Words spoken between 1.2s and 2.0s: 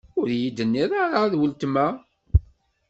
D ultma?